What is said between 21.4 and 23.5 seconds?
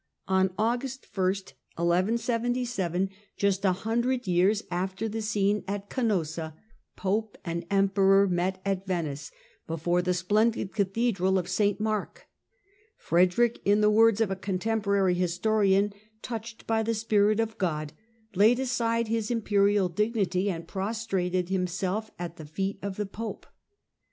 himself at the feet of the Pope."